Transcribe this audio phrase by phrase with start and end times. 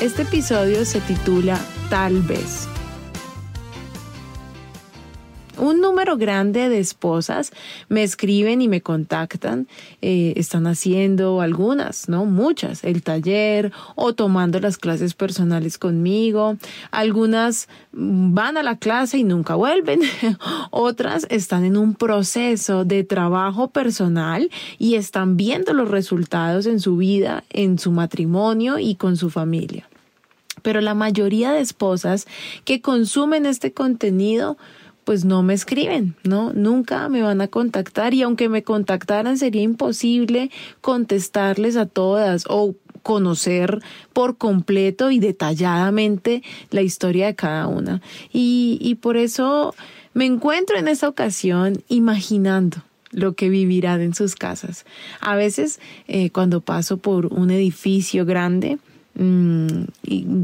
[0.00, 1.58] Este episodio se titula
[1.90, 2.67] Tal vez.
[5.58, 7.52] Un número grande de esposas
[7.88, 9.66] me escriben y me contactan,
[10.02, 12.24] eh, están haciendo algunas, ¿no?
[12.24, 16.56] Muchas, el taller o tomando las clases personales conmigo.
[16.90, 20.00] Algunas van a la clase y nunca vuelven.
[20.70, 26.96] Otras están en un proceso de trabajo personal y están viendo los resultados en su
[26.96, 29.88] vida, en su matrimonio y con su familia
[30.62, 32.26] pero la mayoría de esposas
[32.64, 34.58] que consumen este contenido
[35.08, 36.52] pues no me escriben, ¿no?
[36.52, 40.50] Nunca me van a contactar y aunque me contactaran sería imposible
[40.82, 43.78] contestarles a todas o conocer
[44.12, 48.02] por completo y detalladamente la historia de cada una.
[48.34, 49.74] Y, por eso
[50.12, 54.84] me encuentro en esta ocasión imaginando lo que vivirán en sus casas.
[55.22, 58.76] A veces eh, cuando paso por un edificio grande,
[59.14, 59.84] Mm,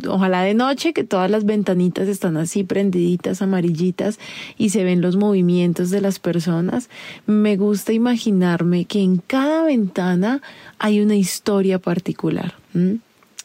[0.09, 4.19] ojalá de noche que todas las ventanitas están así prendiditas, amarillitas
[4.59, 6.91] y se ven los movimientos de las personas.
[7.27, 10.43] Me gusta imaginarme que en cada ventana
[10.79, 12.55] hay una historia particular.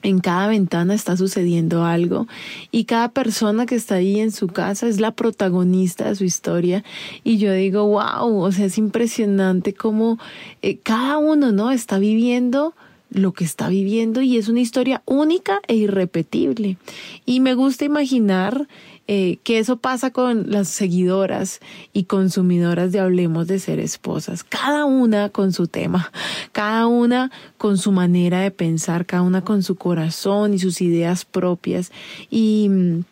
[0.01, 2.27] En cada ventana está sucediendo algo
[2.71, 6.83] y cada persona que está ahí en su casa es la protagonista de su historia
[7.23, 10.17] y yo digo, wow, o sea, es impresionante cómo
[10.61, 11.69] eh, cada uno, ¿no?
[11.69, 12.73] Está viviendo
[13.09, 16.77] lo que está viviendo y es una historia única e irrepetible.
[17.25, 18.67] Y me gusta imaginar
[19.07, 21.61] eh, que eso pasa con las seguidoras
[21.93, 26.11] y consumidoras de Hablemos de ser esposas, cada una con su tema,
[26.51, 31.25] cada una con su manera de pensar, cada una con su corazón y sus ideas
[31.25, 31.91] propias.
[32.29, 33.03] Y mm,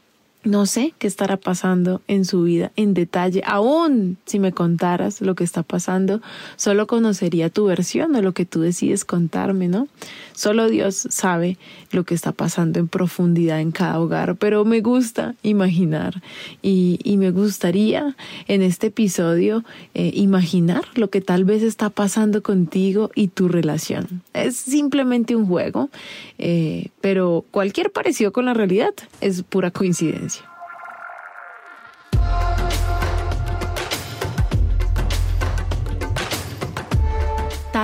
[0.47, 3.43] no sé qué estará pasando en su vida en detalle.
[3.45, 6.21] Aún si me contaras lo que está pasando,
[6.55, 9.87] solo conocería tu versión o lo que tú decides contarme, ¿no?
[10.33, 11.57] Solo Dios sabe
[11.91, 16.21] lo que está pasando en profundidad en cada hogar, pero me gusta imaginar
[16.61, 18.15] y, me gustaría
[18.47, 19.65] en este episodio
[19.95, 24.21] eh, imaginar lo que tal vez está pasando contigo y tu relación.
[24.33, 25.89] Es simplemente un juego,
[26.37, 30.36] eh, pero cualquier parecido con la realidad es pura coincidencia.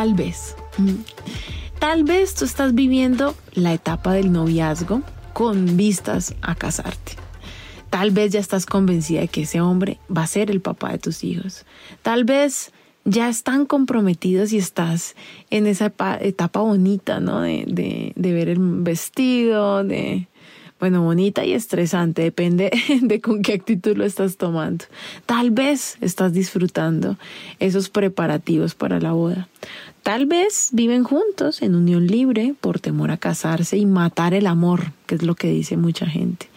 [0.03, 0.57] Tal vez.
[1.79, 7.13] Tal vez tú estás viviendo la etapa del noviazgo con vistas a casarte.
[7.89, 10.97] Tal vez ya estás convencida de que ese hombre va a ser el papá de
[10.97, 11.65] tus hijos.
[12.01, 12.73] Tal vez
[13.05, 15.15] ya están comprometidos y estás
[15.49, 17.39] en esa etapa bonita, ¿no?
[17.39, 20.27] De, de ver el vestido, de,
[20.79, 24.85] bueno, bonita y estresante, depende de con qué actitud lo estás tomando.
[25.25, 27.17] Tal vez estás disfrutando
[27.59, 29.47] esos preparativos para la boda.
[30.01, 34.91] Tal vez viven juntos en unión libre por temor a casarse y matar el amor,
[35.05, 36.49] que es lo que dice mucha gente.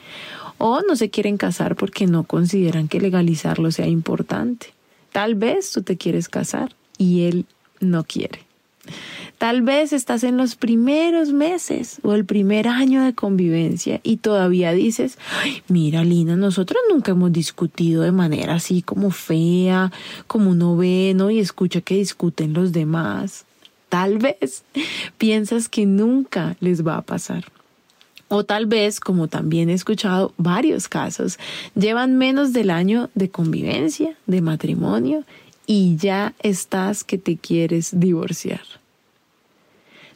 [0.59, 4.75] O no se quieren casar porque no consideran que legalizarlo sea importante.
[5.13, 7.47] Tal vez tú te quieres casar y él
[7.79, 8.46] no quiere.
[9.39, 14.73] Tal vez estás en los primeros meses o el primer año de convivencia y todavía
[14.73, 15.19] dices,
[15.69, 19.93] mira Lina, nosotros nunca hemos discutido de manera así como fea,
[20.27, 21.31] como uno ve, ¿no?
[21.31, 23.45] Y escucha que discuten los demás.
[23.91, 24.65] Tal vez
[25.19, 27.45] piensas que nunca les va a pasar.
[28.29, 31.39] O tal vez, como también he escuchado varios casos,
[31.75, 35.25] llevan menos del año de convivencia, de matrimonio,
[35.67, 38.63] y ya estás que te quieres divorciar.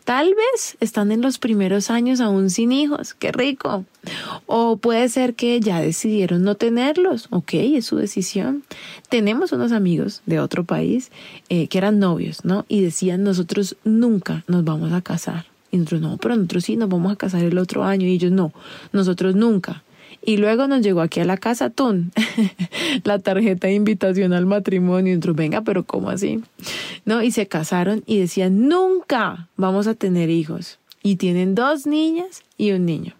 [0.04, 3.84] Tal vez están en los primeros años aún sin hijos, qué rico.
[4.46, 8.64] O puede ser que ya decidieron no tenerlos, ok, es su decisión.
[9.08, 11.10] Tenemos unos amigos de otro país
[11.48, 12.64] eh, que eran novios, ¿no?
[12.68, 15.46] Y decían, nosotros nunca nos vamos a casar.
[15.70, 18.06] Y nosotros, no, pero nosotros sí nos vamos a casar el otro año.
[18.06, 18.52] Y ellos, no,
[18.92, 19.84] nosotros nunca.
[20.22, 22.12] Y luego nos llegó aquí a la casa Tun,
[23.04, 25.14] la tarjeta de invitación al matrimonio.
[25.14, 26.42] Y venga, pero ¿cómo así?
[27.04, 27.22] ¿No?
[27.22, 30.78] Y se casaron y decían, nunca vamos a tener hijos.
[31.02, 33.14] Y tienen dos niñas y un niño.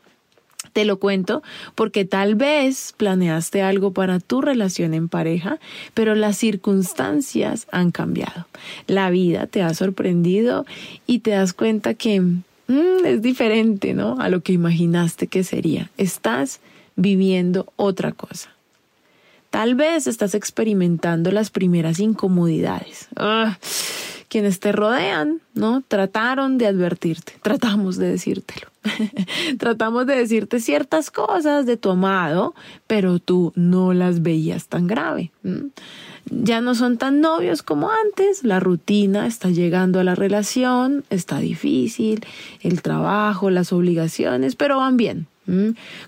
[0.73, 1.43] Te lo cuento
[1.75, 5.58] porque tal vez planeaste algo para tu relación en pareja,
[5.94, 8.47] pero las circunstancias han cambiado.
[8.87, 10.67] La vida te ha sorprendido
[11.06, 14.20] y te das cuenta que mm, es diferente, ¿no?
[14.20, 15.91] A lo que imaginaste que sería.
[15.97, 16.61] Estás
[17.00, 18.50] viviendo otra cosa.
[19.50, 23.08] Tal vez estás experimentando las primeras incomodidades.
[23.17, 23.58] Ah,
[24.29, 25.82] quienes te rodean, ¿no?
[25.87, 28.69] Trataron de advertirte, tratamos de decírtelo.
[29.58, 32.55] Tratamos de decirte ciertas cosas de tu amado,
[32.87, 35.32] pero tú no las veías tan grave.
[36.31, 41.41] Ya no son tan novios como antes, la rutina está llegando a la relación, está
[41.41, 42.25] difícil,
[42.62, 45.26] el trabajo, las obligaciones, pero van bien.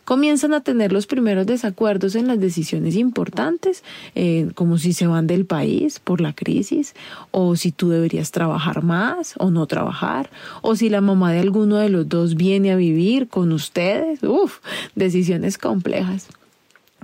[0.04, 3.82] Comienzan a tener los primeros desacuerdos en las decisiones importantes,
[4.14, 6.94] eh, como si se van del país por la crisis,
[7.30, 10.30] o si tú deberías trabajar más o no trabajar,
[10.60, 14.22] o si la mamá de alguno de los dos viene a vivir con ustedes.
[14.22, 14.58] Uf,
[14.94, 16.28] decisiones complejas.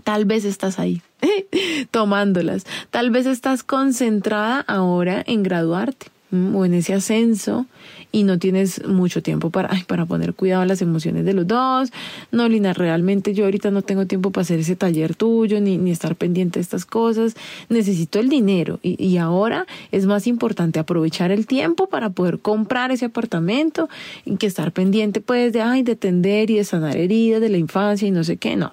[0.04, 1.02] Tal vez estás ahí,
[1.90, 2.66] tomándolas.
[2.90, 7.66] Tal vez estás concentrada ahora en graduarte o en ese ascenso
[8.12, 11.90] y no tienes mucho tiempo para, para poner cuidado a las emociones de los dos.
[12.32, 15.90] No, Lina, realmente yo ahorita no tengo tiempo para hacer ese taller tuyo ni, ni
[15.90, 17.34] estar pendiente de estas cosas.
[17.68, 22.90] Necesito el dinero y, y ahora es más importante aprovechar el tiempo para poder comprar
[22.90, 23.88] ese apartamento
[24.24, 27.58] y que estar pendiente pues de, ay, de tender y de sanar heridas de la
[27.58, 28.56] infancia y no sé qué.
[28.56, 28.72] No,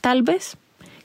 [0.00, 0.56] tal vez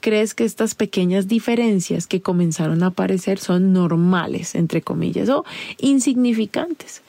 [0.02, 5.46] crees que estas pequeñas diferencias que comenzaron a aparecer son normales, entre comillas, o
[5.80, 7.02] insignificantes.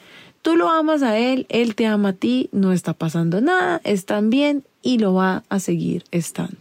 [0.42, 4.30] Tú lo amas a él, él te ama a ti, no está pasando nada, están
[4.30, 6.58] bien y lo va a seguir estando.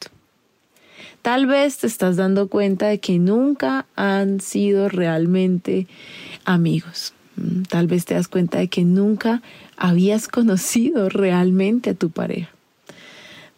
[1.22, 5.88] Tal vez te estás dando cuenta de que nunca han sido realmente
[6.46, 7.14] amigos.
[7.36, 9.42] Mm, tal vez te das cuenta de que nunca
[9.78, 12.50] habías conocido realmente a tu pareja.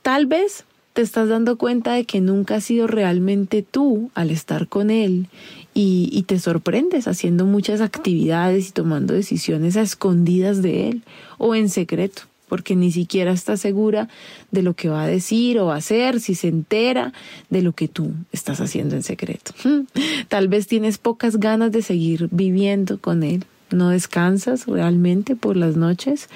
[0.01, 4.67] Tal vez te estás dando cuenta de que nunca has sido realmente tú al estar
[4.67, 5.27] con él
[5.73, 11.03] y, te sorprendes haciendo muchas actividades y tomando decisiones a escondidas de él
[11.37, 14.09] o en secreto porque ni siquiera estás segura
[14.51, 17.11] de lo que va a decir o hacer, si se entera
[17.49, 19.53] de lo que tú estás haciendo en secreto.
[20.27, 25.75] Tal vez tienes pocas ganas de seguir viviendo con él, no descansas realmente por las
[25.75, 26.29] noches,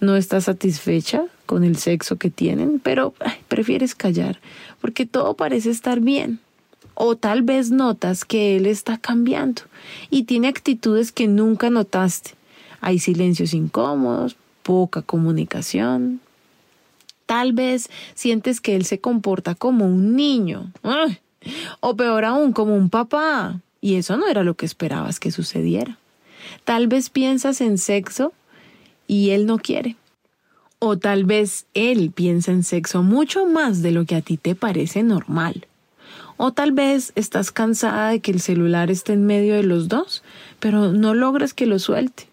[0.00, 3.14] no estás satisfecha con el sexo que tienen, pero
[3.48, 4.40] prefieres callar,
[4.80, 6.40] porque todo parece estar bien.
[6.94, 9.62] O tal vez notas que él está cambiando
[10.10, 12.32] y tiene actitudes que nunca notaste.
[12.80, 16.20] Hay silencios incómodos, poca comunicación.
[17.26, 20.72] Tal vez sientes que él se comporta como un niño.
[21.80, 23.60] O peor aún, como un papá.
[23.80, 25.98] Y eso no era lo que esperabas que sucediera.
[26.64, 28.32] Tal vez piensas en sexo
[29.06, 29.96] y él no quiere.
[30.86, 34.54] O tal vez él piensa en sexo mucho más de lo que a ti te
[34.54, 35.66] parece normal.
[36.36, 40.22] O tal vez estás cansada de que el celular esté en medio de los dos,
[40.60, 42.28] pero no logras que lo suelte.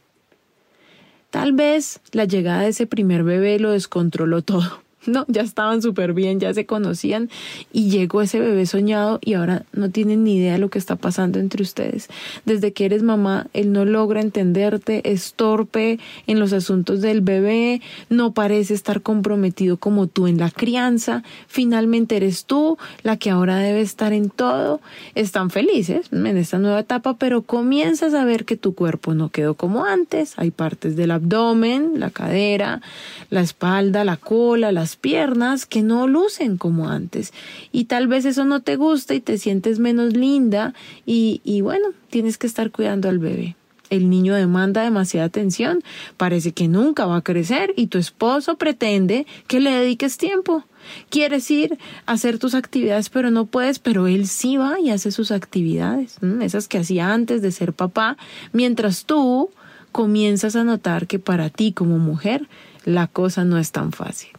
[1.30, 4.82] Tal vez la llegada de ese primer bebé lo descontroló todo.
[5.12, 7.30] No, ya estaban súper bien, ya se conocían
[7.74, 10.96] y llegó ese bebé soñado y ahora no tienen ni idea de lo que está
[10.96, 12.08] pasando entre ustedes.
[12.46, 17.82] Desde que eres mamá, él no logra entenderte, es torpe en los asuntos del bebé,
[18.10, 21.24] no parece estar comprometido como tú en la crianza.
[21.48, 24.82] Finalmente eres tú la que ahora debe estar en todo.
[25.16, 29.56] Están felices en esta nueva etapa, pero comienzas a ver que tu cuerpo no quedó
[29.56, 30.34] como antes.
[30.38, 32.82] Hay partes del abdomen, la cadera,
[33.30, 37.34] la espalda, la cola, las piernas que no lucen como antes.
[37.72, 40.74] Y tal vez eso no te gusta y te sientes menos linda
[41.06, 43.56] y, bueno, tienes que estar cuidando al bebé.
[43.90, 45.84] El niño demanda demasiada atención,
[46.16, 50.64] parece que nunca va a crecer y tu esposo pretende que le dediques tiempo.
[51.10, 55.12] Quieres ir a hacer tus actividades, pero no puedes, pero él sí va y hace
[55.12, 58.16] sus actividades, esas que hacía antes de ser papá,
[58.54, 59.50] mientras tú
[59.92, 62.48] comienzas a notar que para ti como mujer
[62.86, 64.32] la cosa no es tan fácil.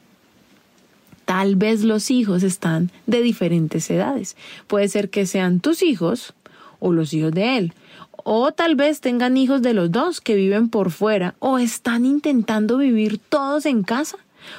[1.32, 4.36] Tal vez los hijos están de diferentes edades.
[4.66, 6.34] Puede ser que sean tus hijos
[6.78, 7.72] o los hijos de él.
[8.22, 12.76] O tal vez tengan hijos de los dos que viven por fuera o están intentando
[12.76, 14.18] vivir todos en casa.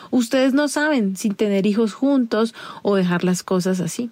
[0.10, 4.10] Ustedes no saben si tener hijos juntos o dejar las cosas así.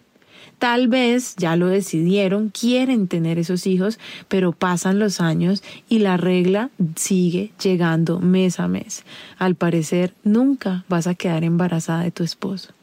[0.62, 6.18] Tal vez ya lo decidieron, quieren tener esos hijos, pero pasan los años y la
[6.18, 9.04] regla sigue llegando mes a mes.
[9.40, 12.74] Al parecer, nunca vas a quedar embarazada de tu esposo.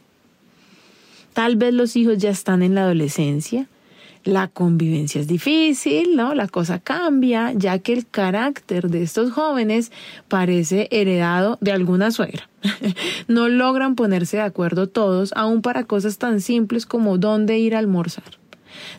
[1.34, 3.68] Tal vez los hijos ya están en la adolescencia,
[4.28, 6.34] la convivencia es difícil, ¿no?
[6.34, 9.90] La cosa cambia, ya que el carácter de estos jóvenes
[10.28, 12.46] parece heredado de alguna suegra.
[13.28, 17.78] no logran ponerse de acuerdo todos, aun para cosas tan simples como dónde ir a
[17.78, 18.38] almorzar.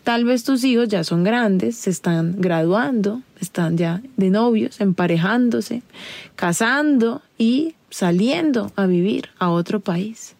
[0.03, 5.83] Tal vez tus hijos ya son grandes, se están graduando, están ya de novios, emparejándose,
[6.35, 10.35] casando y saliendo a vivir a otro país.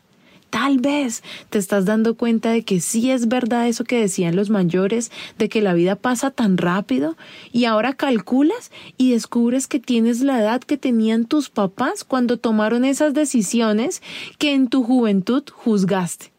[0.50, 4.50] Tal vez te estás dando cuenta de que sí es verdad eso que decían los
[4.50, 7.16] mayores, de que la vida pasa tan rápido
[7.52, 12.84] y ahora calculas y descubres que tienes la edad que tenían tus papás cuando tomaron
[12.84, 14.02] esas decisiones
[14.38, 16.32] que en tu juventud juzgaste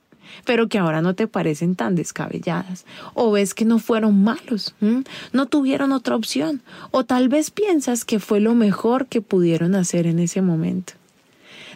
[0.45, 2.87] pero que ahora no te parecen tan descabelladas.
[3.15, 4.75] O ves que no fueron malos,
[5.33, 6.63] no tuvieron otra opción.
[6.93, 10.95] O tal vez piensas que fue lo mejor que pudieron hacer en ese momento.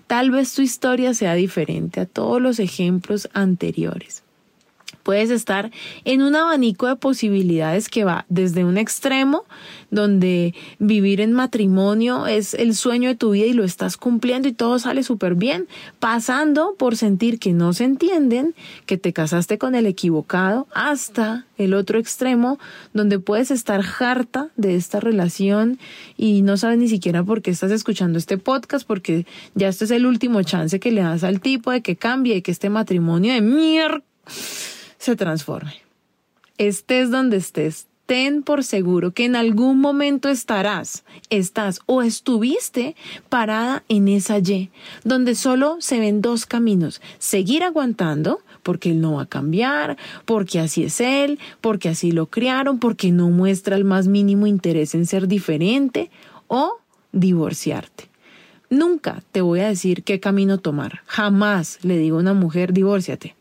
[0.07, 4.24] Tal vez tu historia sea diferente a todos los ejemplos anteriores.
[5.05, 5.71] Puedes estar
[6.07, 9.45] en un abanico de posibilidades que va desde un extremo,
[9.91, 14.53] donde vivir en matrimonio es el sueño de tu vida y lo estás cumpliendo y
[14.53, 15.69] todo sale súper bien,
[15.99, 18.55] pasando por sentir que no se entienden,
[18.87, 22.59] que te casaste con el equivocado, hasta el otro extremo,
[22.95, 25.79] donde puedes estar harta de esta relación
[26.17, 29.91] y no sabes ni siquiera por qué estás escuchando este podcast, porque ya este es
[29.91, 33.35] el último chance que le das al tipo de que cambie, de que este matrimonio
[33.35, 34.03] de mierda
[35.05, 35.75] se transforme.
[36.57, 42.97] Estés donde estés, ten por seguro que en algún momento estarás, estás o estuviste
[43.29, 44.71] parada en esa Y,
[45.05, 50.59] donde solo se ven dos caminos, seguir aguantando, porque él no va a cambiar, porque
[50.59, 55.07] así es él, porque así lo criaron, porque no muestra el más mínimo interés en
[55.07, 56.11] ser diferente,
[56.47, 56.79] o
[57.13, 58.09] divorciarte.
[58.71, 61.03] Nunca te voy a decir qué camino tomar.
[61.07, 63.35] Jamás le digo a una mujer, divórciate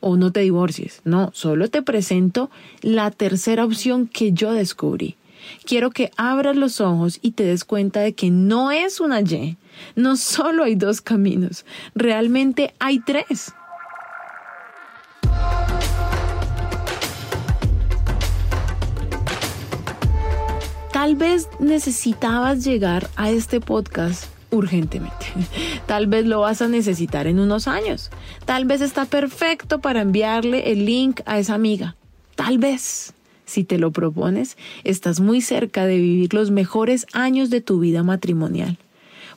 [0.00, 1.00] o no te divorcies.
[1.04, 2.50] No, solo te presento
[2.82, 5.16] la tercera opción que yo descubrí.
[5.64, 9.56] Quiero que abras los ojos y te des cuenta de que no es una Y.
[9.96, 11.64] No solo hay dos caminos,
[11.94, 13.52] realmente hay tres.
[20.92, 25.26] Tal vez necesitabas llegar a este podcast urgentemente.
[25.86, 28.10] Tal vez lo vas a necesitar en unos años.
[28.44, 31.96] Tal vez está perfecto para enviarle el link a esa amiga.
[32.34, 33.12] Tal vez,
[33.44, 38.02] si te lo propones, estás muy cerca de vivir los mejores años de tu vida
[38.02, 38.78] matrimonial.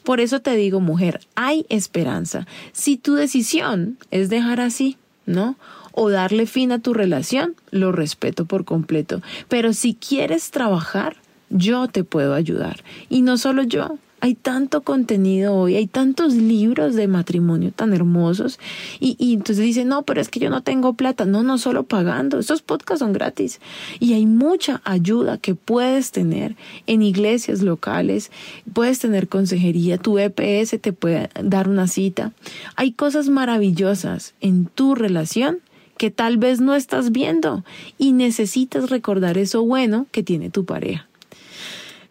[0.04, 2.46] Por eso te digo, mujer, hay esperanza.
[2.74, 5.56] Si tu decisión es dejar así, ¿no?
[5.94, 9.22] O darle fin a tu relación, lo respeto por completo.
[9.48, 11.16] Pero si quieres trabajar,
[11.50, 12.84] yo te puedo ayudar.
[13.10, 18.58] Y no solo yo, hay tanto contenido hoy, hay tantos libros de matrimonio tan hermosos
[19.02, 21.26] y, y entonces dicen, no, pero es que yo no tengo plata.
[21.26, 23.60] No, no solo pagando, estos podcasts son gratis
[24.00, 26.56] y hay mucha ayuda que puedes tener
[26.88, 28.32] en iglesias locales,
[28.72, 32.32] puedes tener consejería, tu EPS te puede dar una cita.
[32.78, 35.60] Hay cosas maravillosas en tu relación
[35.98, 37.66] que tal vez no estás viendo
[37.98, 41.10] y necesitas recordar eso bueno que tiene tu pareja.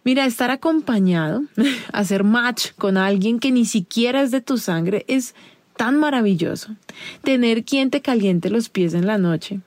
[0.03, 1.43] Mira, estar acompañado,
[1.93, 5.35] hacer match con alguien que ni siquiera es de tu sangre es
[5.77, 6.75] tan maravilloso.
[7.23, 9.61] Tener quien te caliente los pies en la noche.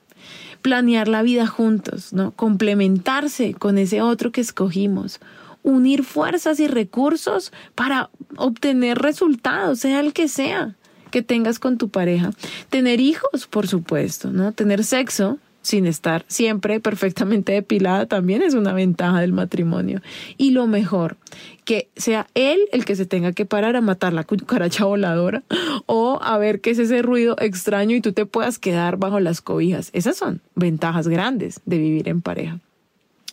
[0.61, 2.31] Planear la vida juntos, ¿no?
[2.31, 5.19] Complementarse con ese otro que escogimos.
[5.63, 10.75] Unir fuerzas y recursos para obtener resultados, sea el que sea
[11.11, 12.31] que tengas con tu pareja.
[12.69, 14.51] Tener hijos, por supuesto, ¿no?
[14.51, 20.01] Tener sexo, sin estar siempre perfectamente depilada también es una ventaja del matrimonio.
[20.37, 21.17] Y lo mejor,
[21.65, 25.43] que sea él el que se tenga que parar a matar la cucaracha voladora
[25.85, 29.41] o a ver qué es ese ruido extraño y tú te puedas quedar bajo las
[29.41, 29.89] cobijas.
[29.91, 32.59] Esas son ventajas grandes de vivir en pareja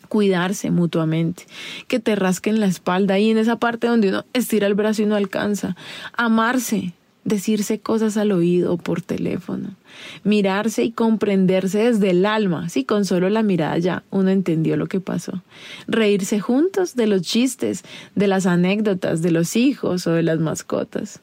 [0.09, 1.45] cuidarse mutuamente,
[1.89, 5.07] que te rasquen la espalda y en esa parte donde uno estira el brazo y
[5.07, 5.77] no alcanza,
[6.13, 6.93] amarse,
[7.25, 9.75] decirse cosas al oído por teléfono,
[10.23, 14.87] mirarse y comprenderse desde el alma, sí, con solo la mirada ya uno entendió lo
[14.87, 15.43] que pasó,
[15.89, 17.83] reírse juntos de los chistes,
[18.15, 21.21] de las anécdotas, de los hijos o de las mascotas.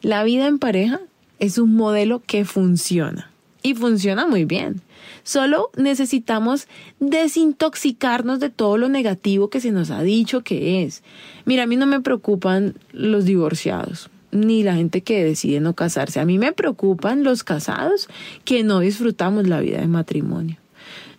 [0.00, 1.00] La vida en pareja
[1.38, 3.30] es un modelo que funciona
[3.62, 4.80] y funciona muy bien.
[5.24, 6.66] Solo necesitamos
[6.98, 11.02] desintoxicarnos de todo lo negativo que se nos ha dicho que es.
[11.44, 16.18] Mira, a mí no me preocupan los divorciados ni la gente que decide no casarse.
[16.18, 18.08] A mí me preocupan los casados
[18.44, 20.56] que no disfrutamos la vida de matrimonio.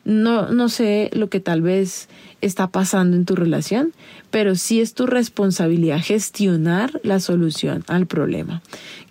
[0.03, 2.09] No, no sé lo que tal vez
[2.41, 3.93] está pasando en tu relación,
[4.31, 8.61] pero sí es tu responsabilidad gestionar la solución al problema.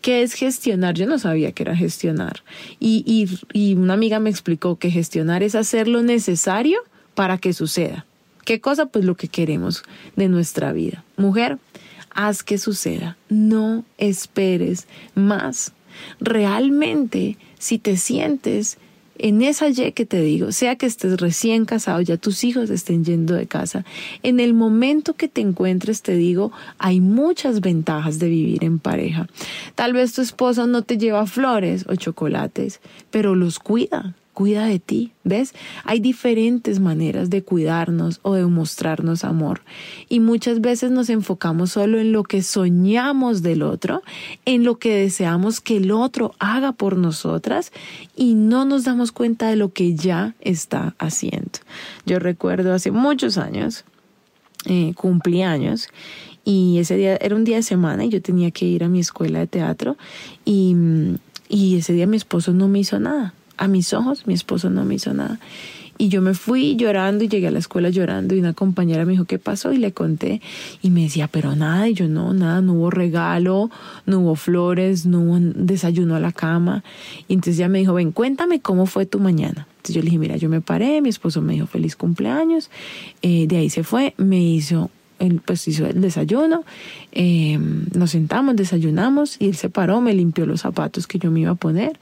[0.03, 0.95] ¿Qué es gestionar?
[0.95, 2.43] Yo no sabía que era gestionar.
[2.79, 6.79] Y, y, y una amiga me explicó que gestionar es hacer lo necesario
[7.15, 8.05] para que suceda.
[8.45, 8.87] ¿Qué cosa?
[8.87, 9.85] Pues lo que queremos
[10.17, 11.05] de nuestra vida.
[11.17, 11.59] Mujer,
[12.15, 13.17] haz que suceda.
[13.29, 15.73] No esperes más.
[16.21, 18.79] Realmente, si te sientes
[19.19, 23.05] en esa Y que te digo, sea que estés recién casado, ya tus hijos estén
[23.05, 23.85] yendo de casa,
[24.23, 29.29] en el momento que te encuentres, te digo, hay muchas ventajas de vivir en pareja.
[29.75, 34.79] Tal vez tu esposo no te lleva flores o chocolates, pero los cuida, cuida de
[34.79, 35.55] ti, ¿ves?
[35.85, 39.63] Hay diferentes maneras de cuidarnos o de mostrarnos amor
[40.09, 44.03] y muchas veces nos enfocamos solo en lo que soñamos del otro,
[44.45, 47.73] en lo que deseamos que el otro haga por nosotras
[48.17, 51.61] y no nos damos cuenta de lo que ya está haciendo.
[52.07, 53.85] Yo recuerdo hace muchos años,
[54.65, 55.89] eh, cumpleaños
[56.45, 59.01] y ese día era un día de semana y yo tenía que ir a mi
[59.01, 59.97] escuela de teatro
[60.47, 60.75] y,
[61.49, 64.85] y ese día mi esposo no me hizo nada a mis ojos, mi esposo no
[64.85, 65.39] me hizo nada.
[65.99, 69.13] Y yo me fui llorando y llegué a la escuela llorando y una compañera me
[69.13, 69.73] dijo, ¿qué pasó?
[69.73, 70.41] Y le conté
[70.83, 73.71] y me decía, pero nada, y yo no, nada, no hubo regalo,
[74.07, 76.83] no hubo flores, no hubo desayuno a la cama.
[77.29, 79.69] Y entonces ella me dijo, ven, cuéntame cómo fue tu mañana.
[79.77, 82.71] Entonces yo le dije, mira, yo me paré, mi esposo me dijo feliz cumpleaños,
[83.21, 86.65] eh, de ahí se fue, me hizo él pues hizo el desayuno,
[87.13, 87.57] eh,
[87.95, 91.53] nos sentamos, desayunamos y él se paró, me limpió los zapatos que yo me iba
[91.53, 92.01] a poner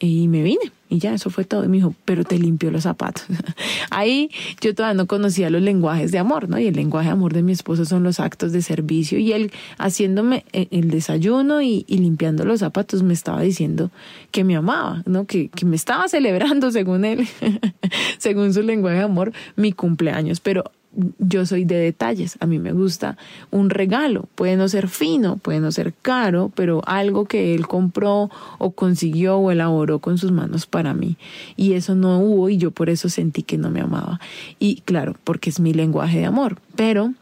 [0.00, 0.72] y me vine.
[0.88, 1.64] Y ya, eso fue todo.
[1.64, 3.24] Y me dijo, pero te limpió los zapatos.
[3.90, 6.58] Ahí yo todavía no conocía los lenguajes de amor, ¿no?
[6.58, 9.18] Y el lenguaje de amor de mi esposo son los actos de servicio.
[9.18, 13.90] Y él haciéndome eh, el desayuno y, limpiando los zapatos me estaba diciendo
[14.30, 15.26] que me amaba, ¿no?
[15.26, 17.26] Que, que me estaba celebrando, según él,
[18.18, 20.40] según su lenguaje de amor, mi cumpleaños.
[20.40, 20.64] Pero
[21.18, 22.36] yo soy de detalles.
[22.40, 23.16] A mí me gusta
[23.50, 24.28] un regalo.
[24.34, 29.38] Puede no ser fino, puede no ser caro, pero algo que él compró o consiguió
[29.38, 31.16] o elaboró con sus manos para mí.
[31.56, 34.20] Y eso no hubo y yo por eso sentí que no me amaba.
[34.58, 36.58] Y claro, porque es mi lenguaje de amor.
[36.74, 37.12] Pero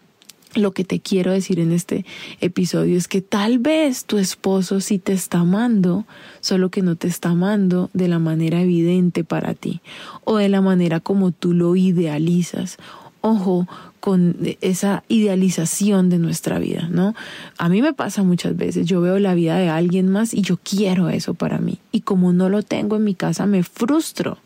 [0.56, 2.04] lo que te quiero decir en este
[2.40, 6.04] episodio es que tal vez tu esposo sí te está amando,
[6.40, 9.80] solo que no te está amando de la manera evidente para ti
[10.24, 12.78] o de la manera como tú lo idealizas
[13.24, 13.66] ojo
[14.00, 17.14] con esa idealización de nuestra vida, ¿no?
[17.56, 20.58] A mí me pasa muchas veces, yo veo la vida de alguien más y yo
[20.62, 21.78] quiero eso para mí.
[21.90, 24.38] Y como no lo tengo en mi casa, me frustro.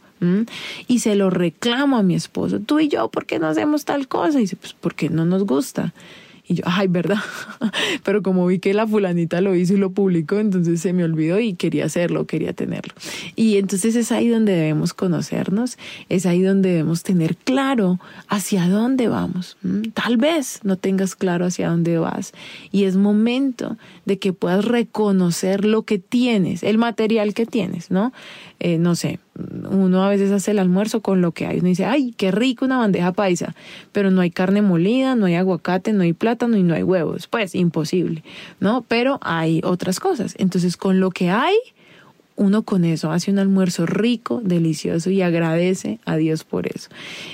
[0.88, 4.08] Y se lo reclamo a mi esposo, tú y yo, ¿por qué no hacemos tal
[4.08, 4.38] cosa?
[4.38, 5.92] Y dice, pues porque no nos gusta.
[6.48, 7.18] Y yo, ay, ¿verdad?
[8.04, 11.38] Pero como vi que la fulanita lo hizo y lo publicó, entonces se me olvidó
[11.38, 12.94] y quería hacerlo, quería tenerlo.
[13.36, 15.76] Y entonces es ahí donde debemos conocernos,
[16.08, 19.58] es ahí donde debemos tener claro hacia dónde vamos.
[19.92, 22.32] Tal vez no tengas claro hacia dónde vas
[22.72, 28.12] y es momento de que puedas reconocer lo que tienes, el material que tienes, ¿no?
[28.60, 29.20] Eh, no sé,
[29.70, 31.58] uno a veces hace el almuerzo con lo que hay.
[31.58, 33.54] Uno dice, ay, qué rico una bandeja paisa,
[33.92, 37.26] pero no hay carne molida, no hay aguacate, no hay plátano y no hay huevos.
[37.26, 38.24] Pues imposible,
[38.60, 38.84] ¿no?
[38.86, 40.34] Pero hay otras cosas.
[40.38, 41.56] Entonces, con lo que hay,
[42.38, 46.88] uno con eso hace un almuerzo rico, delicioso y agradece a Dios por eso.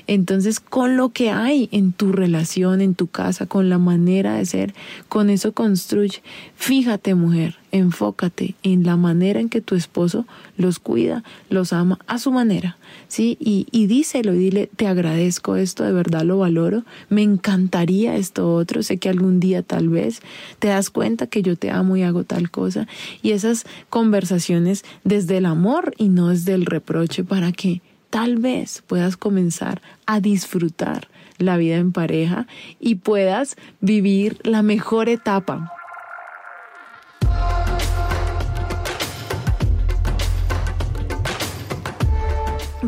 [0.07, 4.47] Entonces, con lo que hay en tu relación, en tu casa, con la manera de
[4.47, 4.75] ser,
[5.09, 6.23] con eso construye.
[6.57, 12.19] Fíjate, mujer, enfócate en la manera en que tu esposo los cuida, los ama a
[12.19, 12.77] su manera,
[13.09, 13.37] ¿sí?
[13.41, 18.85] Y, y díselo dile, te agradezco esto, de verdad lo valoro, me encantaría esto otro,
[18.85, 20.21] sé que algún día tal vez
[20.61, 22.87] te das cuenta que yo te amo y hago tal cosa.
[23.23, 28.85] Y esas conversaciones desde el amor y no desde el reproche para que tal vez
[28.87, 31.09] puedas comenzar a disfrutar
[31.39, 32.47] la vida en pareja
[32.79, 35.73] y puedas vivir la mejor etapa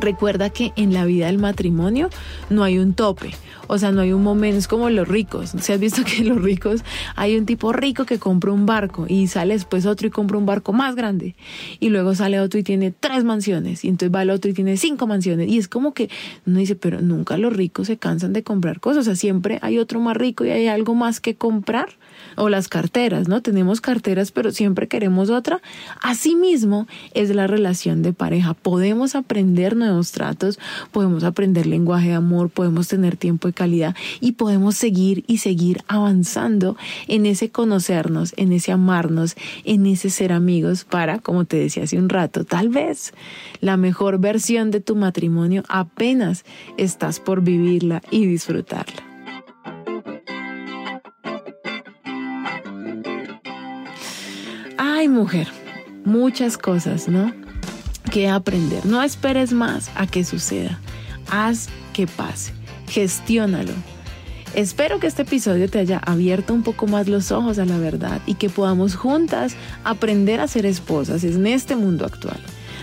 [0.01, 2.11] recuerda que en la vida del matrimonio
[2.51, 3.33] no hay un tope.
[3.69, 5.55] O sea, no hay un momento, es como los ricos.
[5.61, 6.85] Si has visto que los ricos,
[7.17, 10.47] hay un tipo rico que compra un barco y sale después otro y compra un
[10.47, 11.35] barco más grande.
[11.81, 13.85] Y luego sale otro y tiene tres mansiones.
[13.85, 15.49] Y entonces va el otro y tiene cinco mansiones.
[15.49, 16.09] Y es como que
[16.47, 19.03] uno dice, pero nunca los ricos se cansan de comprar cosas.
[19.03, 21.89] O sea, siempre hay otro más rico y hay algo más que comprar
[22.37, 23.42] o las carteras, ¿no?
[23.42, 25.61] Tenemos carteras, pero siempre queremos otra.
[26.03, 28.55] Asimismo, es la relación de pareja.
[28.55, 30.59] Podemos aprender nuevos tratos,
[30.92, 35.83] podemos aprender lenguaje de amor, podemos tener tiempo de calidad y podemos seguir y seguir
[35.88, 36.77] avanzando
[37.09, 41.99] en ese conocernos, en ese amarnos, en ese ser amigos para, como te decía hace
[41.99, 43.12] un rato, tal vez
[43.61, 46.44] la mejor versión de tu matrimonio apenas
[46.77, 49.15] estás por vivirla y disfrutarla.
[55.09, 55.49] Mujer,
[56.05, 57.33] muchas cosas, ¿no?
[58.11, 58.85] Que aprender.
[58.87, 60.79] No esperes más a que suceda.
[61.31, 62.53] Haz que pase.
[62.88, 63.73] Gestiónalo.
[64.55, 68.21] Espero que este episodio te haya abierto un poco más los ojos a la verdad
[68.27, 72.40] y que podamos juntas aprender a ser esposas en este mundo actual.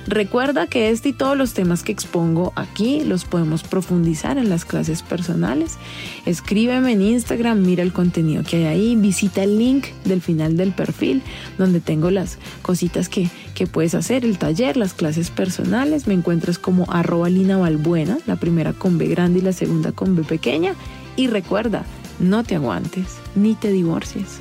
[0.08, 4.66] Recuerda que este y todos los temas que expongo aquí los podemos profundizar en las
[4.66, 5.78] clases personales.
[6.26, 10.74] Escríbeme en Instagram, mira el contenido que hay ahí, visita el link del final del
[10.74, 11.22] perfil
[11.58, 16.06] donde tengo las cositas que, que puedes hacer, el taller, las clases personales.
[16.06, 20.16] Me encuentras como arroba Lina Valbuena, la primera con B grande y la segunda con
[20.16, 20.76] B pequeña.
[21.16, 21.86] Y recuerda,
[22.20, 24.40] no te aguantes ni te divorcies.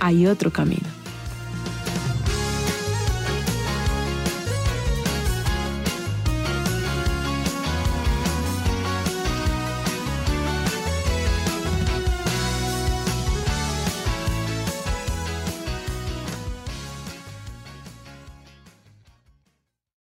[0.00, 1.03] Hay otro camino.